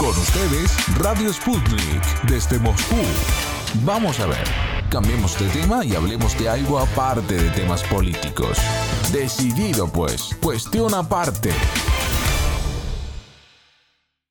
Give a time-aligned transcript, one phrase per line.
[0.00, 2.96] Con ustedes, Radio Sputnik, desde Moscú.
[3.84, 4.44] Vamos a ver,
[4.88, 8.56] cambiemos de tema y hablemos de algo aparte de temas políticos.
[9.12, 11.50] Decidido pues, cuestión aparte.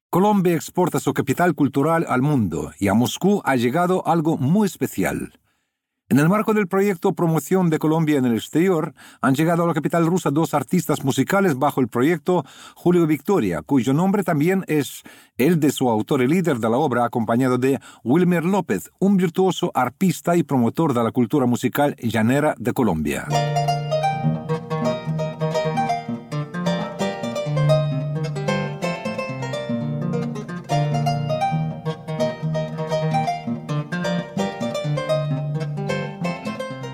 [0.10, 5.39] Colombia exporta su capital cultural al mundo y a Moscú ha llegado algo muy especial.
[6.12, 9.76] En el marco del proyecto Promoción de Colombia en el Exterior, han llegado a la
[9.76, 15.04] capital rusa dos artistas musicales bajo el proyecto Julio Victoria, cuyo nombre también es
[15.38, 19.70] el de su autor y líder de la obra, acompañado de Wilmer López, un virtuoso
[19.76, 23.28] arpista y promotor de la cultura musical llanera de Colombia.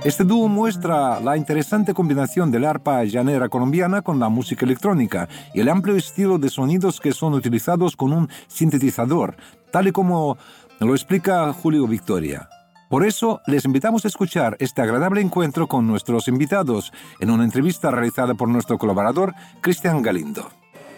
[0.06, 5.62] Este dúo muestra la interesante combinación del arpa llanera colombiana con la música electrónica y
[5.62, 9.36] el amplio estilo de sonidos que son utilizados con un sintetizador,
[9.72, 10.38] tal y como
[10.80, 12.48] lo explica Julio Victoria.
[12.88, 17.90] Por eso les invitamos a escuchar este agradable encuentro con nuestros invitados en una entrevista
[17.90, 20.52] realizada por nuestro colaborador Cristian Galindo.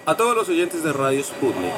[0.05, 1.71] A todos los oyentes de Radio Sputnik,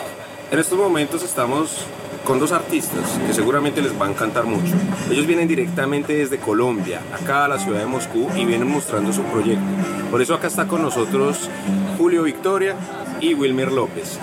[0.50, 1.86] en estos momentos estamos
[2.24, 4.76] con dos artistas que seguramente les va a encantar mucho.
[5.10, 9.24] Ellos vienen directamente desde Colombia, acá a la ciudad de Moscú, y vienen mostrando su
[9.24, 9.66] proyecto.
[10.12, 11.50] Por eso acá está con nosotros
[11.98, 12.76] Julio Victoria
[13.22, 14.20] y Wilmer López.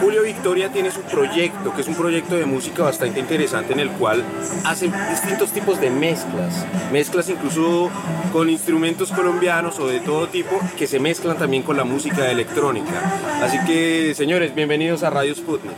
[0.00, 3.88] Julio Victoria tiene su proyecto, que es un proyecto de música bastante interesante en el
[3.90, 4.24] cual
[4.64, 7.88] hace distintos tipos de mezclas, mezclas incluso
[8.32, 13.20] con instrumentos colombianos o de todo tipo que se mezclan también con la música electrónica.
[13.42, 15.72] Así que, señores, bienvenidos a Radio Sputnik.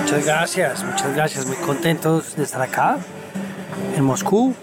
[0.00, 1.46] Muchas gracias, muchas gracias.
[1.46, 2.96] Muy contentos de estar acá
[3.96, 4.54] en Moscú,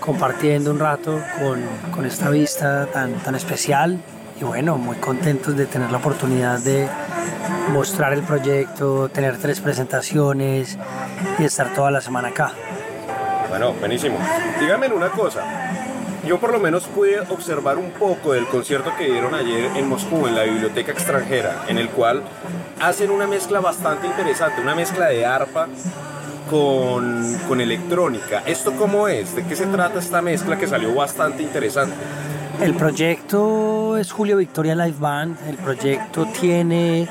[0.00, 1.62] compartiendo un rato con,
[1.94, 3.98] con esta vista tan, tan especial
[4.40, 6.88] y bueno, muy contentos de tener la oportunidad de
[7.72, 10.78] mostrar el proyecto, tener tres presentaciones
[11.38, 12.52] y estar toda la semana acá.
[13.48, 14.18] Bueno, buenísimo.
[14.58, 15.42] Díganme una cosa.
[16.26, 20.28] Yo por lo menos pude observar un poco del concierto que dieron ayer en Moscú,
[20.28, 22.22] en la biblioteca extranjera, en el cual
[22.80, 25.66] hacen una mezcla bastante interesante, una mezcla de arpa
[26.48, 28.42] con, con electrónica.
[28.46, 29.34] ¿Esto cómo es?
[29.34, 31.94] ¿De qué se trata esta mezcla que salió bastante interesante?
[32.60, 35.36] El proyecto es Julio Victoria Live Band.
[35.48, 37.08] El proyecto tiene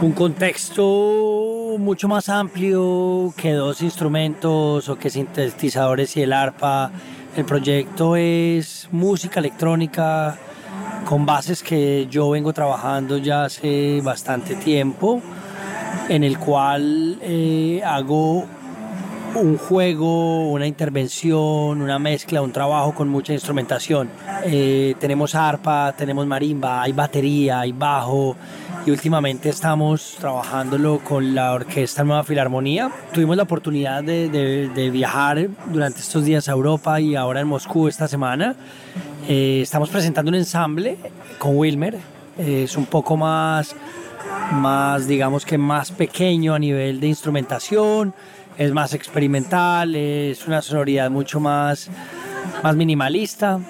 [0.00, 6.92] un contexto mucho más amplio que dos instrumentos o que sintetizadores y el arpa.
[7.34, 10.36] El proyecto es música electrónica
[11.06, 15.22] con bases que yo vengo trabajando ya hace bastante tiempo,
[16.10, 18.46] en el cual eh, hago
[19.34, 24.08] un juego, una intervención, una mezcla, un trabajo con mucha instrumentación.
[24.44, 28.36] Eh, tenemos arpa, tenemos marimba, hay batería, hay bajo
[28.84, 32.90] y últimamente estamos trabajándolo con la Orquesta Nueva Filarmonía.
[33.12, 38.08] Tuvimos la oportunidad de, viajar durante estos días a Europa y ahora en Moscú esta
[38.08, 38.56] semana.
[39.28, 40.98] Eh, estamos presentando un ensamble
[41.38, 41.94] con Wilmer.
[42.38, 43.74] Eh, es un poco más,
[44.52, 48.14] más, digamos que más pequeño a nivel de instrumentación
[48.58, 51.90] es más experimental, es una sonoridad mucho más,
[52.62, 53.60] más minimalista.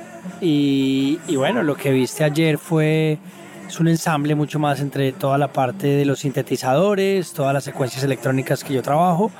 [0.40, 3.18] Y, bueno, lo que viste ayer fue
[3.66, 8.04] es un ensamble mucho más entre toda la parte de los sintetizadores, todas las secuencias
[8.04, 9.30] electrónicas que yo trabajo,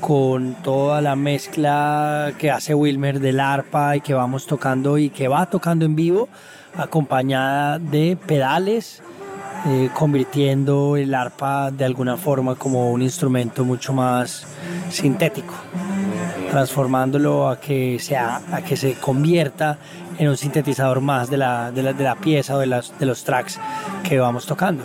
[0.00, 5.28] con toda la mezcla que hace Wilmer del arpa y que vamos tocando y que
[5.28, 6.28] va tocando en vivo,
[6.76, 9.02] acompañada de pedales
[9.66, 14.44] eh, convirtiendo el arpa de alguna forma como un instrumento mucho más
[14.90, 15.54] sintético,
[16.50, 19.78] transformándolo a que, sea, a que se convierta
[20.18, 23.06] en un sintetizador más de la, de la, de la pieza o de, las, de
[23.06, 23.60] los tracks
[24.02, 24.84] que vamos tocando.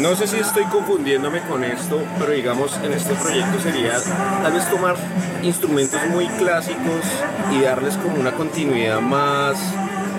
[0.00, 3.92] No sé si estoy confundiéndome con esto, pero digamos en este proyecto sería
[4.42, 4.96] tal vez tomar
[5.42, 7.04] instrumentos muy clásicos
[7.52, 9.56] y darles como una continuidad más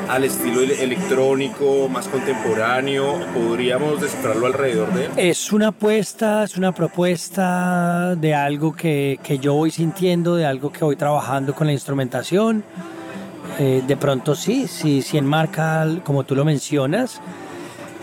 [0.09, 3.19] al estilo electrónico, más contemporáneo?
[3.33, 5.11] ¿Podríamos descifrarlo alrededor de él?
[5.17, 10.71] Es una apuesta, es una propuesta de algo que, que yo voy sintiendo, de algo
[10.71, 12.63] que voy trabajando con la instrumentación.
[13.59, 17.21] Eh, de pronto sí, sí, sí enmarca, como tú lo mencionas,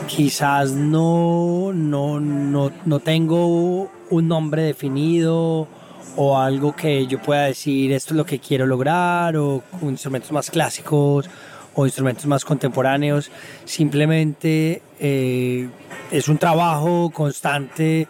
[0.06, 5.68] quizás no, no, no, no tengo un nombre definido
[6.16, 10.50] o algo que yo pueda decir esto es lo que quiero lograr o instrumentos más
[10.50, 11.28] clásicos
[11.74, 13.30] o instrumentos más contemporáneos,
[13.64, 15.68] simplemente eh,
[16.10, 18.08] es un trabajo constante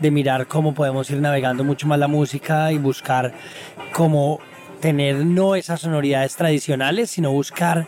[0.00, 3.32] de mirar cómo podemos ir navegando mucho más la música y buscar
[3.92, 4.40] cómo
[4.80, 7.86] tener no esas sonoridades tradicionales, sino buscar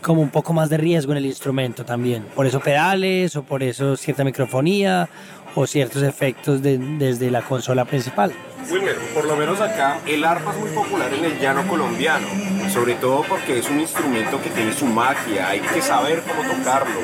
[0.00, 2.24] como un poco más de riesgo en el instrumento también.
[2.34, 5.08] Por eso pedales o por eso cierta microfonía
[5.54, 8.32] o ciertos efectos desde la consola principal.
[8.70, 12.26] Wilmer, por lo menos acá el arpa es muy popular en el llano colombiano,
[12.72, 17.00] sobre todo porque es un instrumento que tiene su magia, hay que saber cómo tocarlo.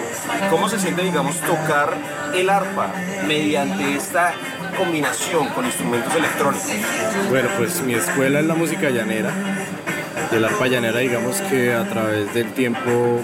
[0.50, 1.94] ¿Cómo se siente, digamos, tocar
[2.34, 2.92] el arpa
[3.26, 4.32] mediante esta
[4.78, 6.72] combinación con instrumentos electrónicos?
[7.28, 9.30] Bueno, pues mi escuela es la música llanera.
[10.32, 13.20] Y el arpa llanera, digamos que a través del tiempo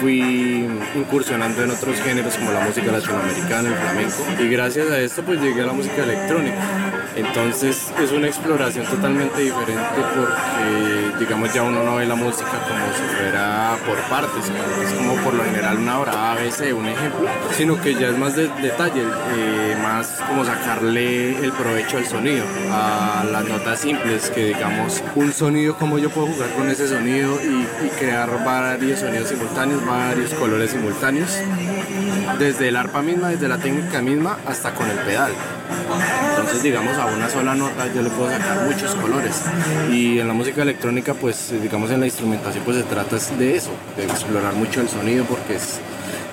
[0.00, 4.42] fui incursionando en otros géneros como la música latinoamericana, el flamenco.
[4.42, 7.01] Y gracias a esto pues llegué a la música electrónica.
[7.14, 12.86] Entonces es una exploración totalmente diferente porque digamos ya uno no ve la música como
[12.94, 14.44] si fuera por partes,
[14.84, 18.34] es como por lo general una hora ABC, un ejemplo, sino que ya es más
[18.34, 24.46] de detalle, eh, más como sacarle el provecho al sonido, a las notas simples, que
[24.46, 29.28] digamos un sonido, como yo puedo jugar con ese sonido y, y crear varios sonidos
[29.28, 31.30] simultáneos, varios colores simultáneos,
[32.38, 35.32] desde el arpa misma, desde la técnica misma, hasta con el pedal.
[36.30, 39.42] Entonces, digamos, a una sola nota yo le puedo sacar muchos colores.
[39.90, 43.70] Y en la música electrónica, pues, digamos, en la instrumentación, pues se trata de eso,
[43.96, 45.80] de explorar mucho el sonido, porque es,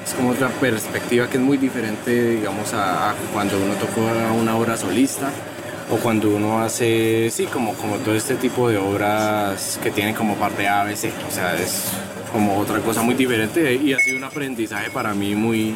[0.05, 4.77] es como otra perspectiva que es muy diferente, digamos, a, cuando uno toca una obra
[4.77, 5.29] solista
[5.91, 10.35] o cuando uno hace, sí, como, como todo este tipo de obras que tienen como
[10.35, 11.11] parte ABC.
[11.27, 11.85] O sea, es
[12.31, 15.75] como otra cosa muy diferente y ha sido un aprendizaje para mí muy,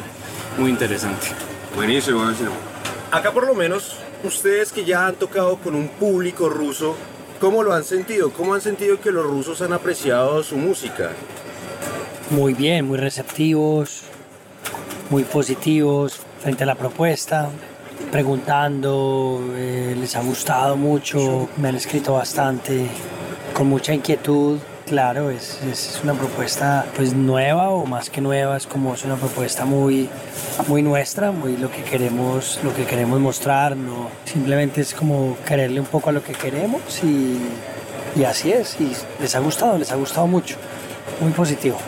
[0.58, 1.28] muy interesante.
[1.74, 2.73] Buenísimo, buenísimo.
[3.14, 3.92] Acá por lo menos,
[4.24, 6.96] ustedes que ya han tocado con un público ruso,
[7.38, 8.32] ¿cómo lo han sentido?
[8.32, 11.12] ¿Cómo han sentido que los rusos han apreciado su música?
[12.30, 14.02] Muy bien, muy receptivos,
[15.10, 17.50] muy positivos frente a la propuesta,
[18.10, 22.88] preguntando, eh, les ha gustado mucho, me han escrito bastante,
[23.52, 28.66] con mucha inquietud Claro, es, es, una propuesta pues nueva o más que nueva, es
[28.66, 30.10] como es una propuesta muy,
[30.68, 35.80] muy nuestra, muy lo que queremos, lo que queremos mostrar, no simplemente es como quererle
[35.80, 37.38] un poco a lo que queremos y,
[38.14, 40.56] y así es, y les ha gustado, les ha gustado mucho,
[41.18, 41.78] muy positivo.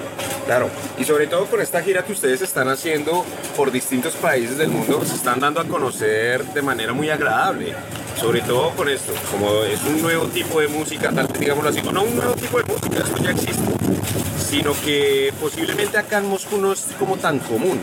[0.46, 3.24] Claro, y sobre todo con esta gira que ustedes están haciendo
[3.56, 7.74] por distintos países del mundo, se están dando a conocer de manera muy agradable.
[8.16, 11.82] Sobre todo con esto, como es un nuevo tipo de música, tal vez digámoslo así,
[11.82, 13.64] no un nuevo tipo de música, esto ya existe,
[14.38, 17.80] sino que posiblemente acá en Moscú no es como tan común,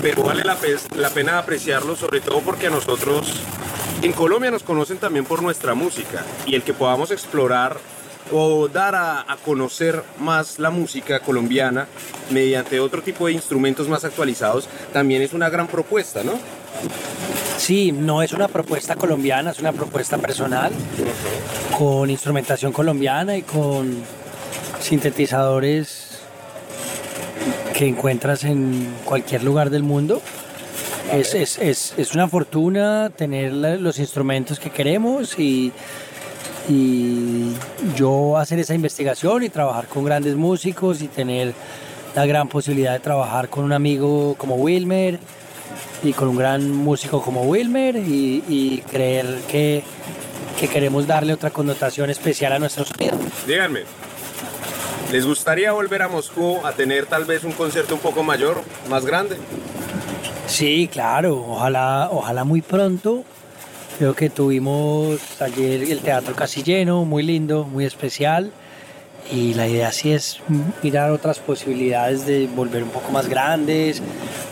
[0.00, 0.56] pero vale la,
[0.96, 3.42] la pena apreciarlo, sobre todo porque a nosotros
[4.00, 7.78] en Colombia nos conocen también por nuestra música y el que podamos explorar
[8.32, 11.86] o dar a, a, conocer más la música colombiana
[12.30, 16.32] mediante otro tipo de instrumentos más actualizados también es una gran propuesta, ¿no?
[17.56, 20.72] Sí, no es una propuesta colombiana, es una propuesta personal,
[21.78, 24.02] con instrumentación colombiana y con
[24.80, 26.20] sintetizadores
[27.74, 30.20] que encuentras en cualquier lugar del mundo.
[31.12, 35.72] Es, es, es, es una fortuna tener los instrumentos que queremos y,
[36.68, 37.52] y
[37.96, 41.52] yo hacer esa investigación y trabajar con grandes músicos y tener
[42.14, 45.18] la gran posibilidad de trabajar con un amigo como Wilmer
[46.02, 49.82] y con un gran músico como Wilmer y, creer que,
[50.58, 53.16] que, queremos darle otra connotación especial a nuestro sonido.
[53.46, 53.80] Díganme,
[55.10, 59.04] ¿les gustaría volver a Moscú a tener tal vez un concierto un poco mayor, más
[59.04, 59.36] grande?
[60.46, 63.24] Sí, claro, ojalá, ojalá muy pronto.
[63.98, 68.50] Creo que tuvimos ayer el teatro casi lleno, muy lindo, muy especial
[69.30, 70.40] y la idea sí es
[70.82, 74.02] mirar otras posibilidades de volver un poco más grandes,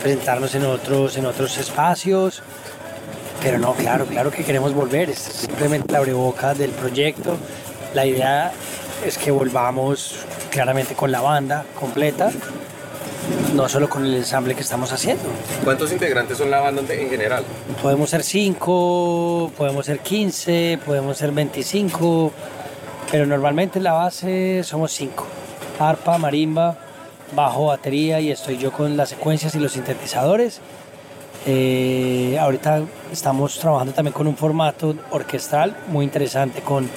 [0.01, 2.41] presentarnos en otros, en otros espacios.
[3.41, 7.37] Pero no, claro, claro que queremos volver, es simplemente la abreboca del proyecto.
[7.93, 8.51] La idea
[9.05, 10.15] es que volvamos
[10.49, 12.31] claramente con la banda completa,
[13.55, 15.23] no solo con el ensamble que estamos haciendo.
[15.63, 17.43] ¿Cuántos integrantes son la banda en general?
[17.81, 22.31] Podemos ser 5, podemos ser 15, podemos ser 25
[23.13, 25.27] pero normalmente la base somos cinco.
[25.77, 26.75] Arpa, marimba,
[27.35, 30.61] bajo, batería y estoy yo con las secuencias y los sintetizadores.
[31.45, 36.89] Eh, ahorita estamos trabajando también con un formato orquestral muy interesante con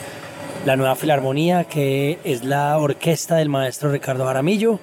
[0.64, 4.80] la nueva Filarmonía, que es la orquesta del maestro Ricardo Jaramillo.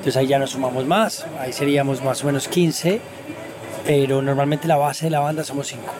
[0.00, 3.02] Entonces ahí ya nos sumamos más, ahí seríamos más o menos 15,
[3.84, 5.92] pero normalmente la base de la banda somos cinco.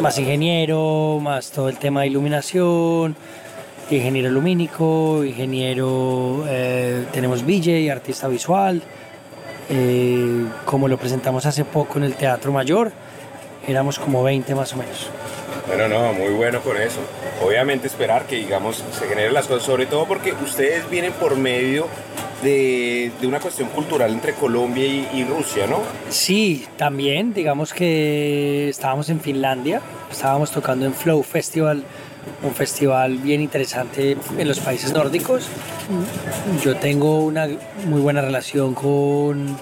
[0.00, 3.16] Más ingeniero, más todo el tema de iluminación,
[3.90, 8.82] ingeniero lumínico, ingeniero, eh, tenemos y artista visual.
[9.68, 12.92] Eh, como lo presentamos hace poco en el Teatro Mayor,
[13.66, 15.10] éramos como 20 más o menos.
[15.66, 17.00] Bueno, no, muy bueno con eso.
[17.44, 21.88] Obviamente esperar que, digamos, se generen las cosas, sobre todo porque ustedes vienen por medio
[22.42, 25.82] de, una cuestión cultural entre Colombia y, y Rusia, ¿no?
[26.08, 29.80] Sí, también, digamos que estábamos en Finlandia,
[30.10, 31.82] estábamos tocando en Flow Festival,
[32.42, 35.48] un festival bien interesante en los países nórdicos.
[36.62, 37.48] Yo tengo una
[37.86, 39.56] muy buena relación con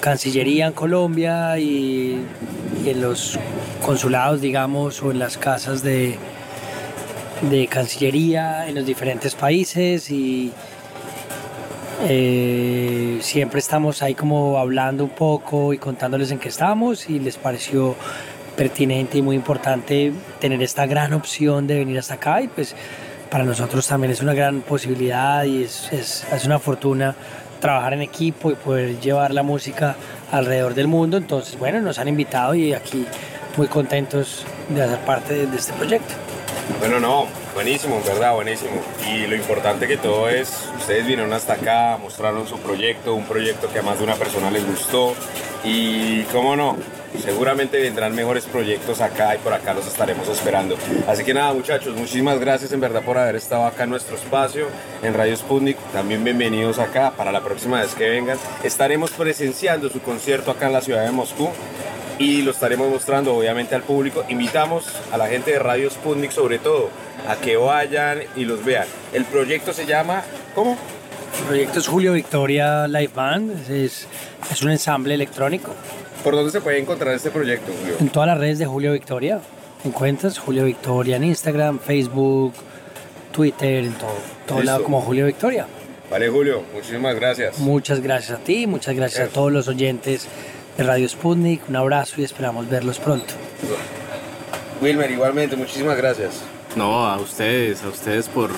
[0.00, 2.24] Cancillería en Colombia y,
[2.84, 3.38] y en los
[3.84, 6.16] consulados, digamos, o en las casas de,
[7.50, 10.52] de Cancillería en los diferentes países y
[12.02, 17.36] eh, siempre estamos ahí como hablando un poco y contándoles en qué estamos y les
[17.36, 17.96] pareció
[18.56, 22.74] pertinente y muy importante tener esta gran opción de venir hasta acá y pues
[23.30, 27.14] para nosotros también es una gran posibilidad y es, es, es una fortuna
[27.60, 29.96] trabajar en equipo y poder llevar la música
[30.30, 31.16] alrededor del mundo.
[31.16, 33.04] Entonces, bueno, nos han invitado y aquí
[33.56, 36.14] muy contentos de hacer parte de, de este proyecto.
[36.78, 38.80] Bueno, no, buenísimo, en verdad, buenísimo.
[39.10, 43.68] Y lo importante que todo es, ustedes vinieron hasta acá, mostraron su proyecto, un proyecto
[43.72, 45.14] que a más de una persona les gustó.
[45.64, 46.76] Y cómo no,
[47.24, 50.76] seguramente vendrán mejores proyectos acá y por acá los estaremos esperando.
[51.08, 54.66] Así que nada, muchachos, muchísimas gracias en verdad por haber estado acá en nuestro espacio,
[55.02, 55.78] en Radio Sputnik.
[55.92, 58.38] También bienvenidos acá para la próxima vez que vengan.
[58.62, 61.50] Estaremos presenciando su concierto acá en la ciudad de Moscú
[62.18, 64.24] y lo estaremos mostrando obviamente al público.
[64.28, 66.90] Invitamos a la gente de Radio Sputnik sobre todo
[67.28, 68.86] a que vayan y los vean.
[69.12, 70.22] El proyecto se llama,
[70.54, 70.76] ¿cómo?
[71.40, 74.06] El proyecto es Julio Victoria Live Band, es,
[74.50, 75.72] es un ensamble electrónico.
[76.24, 77.96] ¿Por dónde se puede encontrar este proyecto, Julio?
[78.00, 79.40] En todas las redes de Julio Victoria.
[79.84, 82.52] Encuentras Julio Victoria en Instagram, Facebook,
[83.30, 84.10] Twitter, en todo,
[84.44, 84.72] todo Listo.
[84.72, 85.66] lado como Julio Victoria.
[86.10, 87.58] Vale, Julio, muchísimas gracias.
[87.58, 90.26] Muchas gracias a ti, muchas gracias a todos los oyentes
[90.78, 91.68] de Radio Sputnik.
[91.68, 93.34] Un abrazo y esperamos verlos pronto.
[94.80, 96.40] Wilmer, igualmente, muchísimas gracias.
[96.76, 98.50] No, a ustedes, a ustedes por,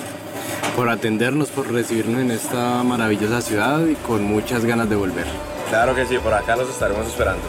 [0.75, 5.25] por atendernos, por recibirnos en esta maravillosa ciudad y con muchas ganas de volver.
[5.69, 7.41] Claro que sí, por acá los estaremos esperando.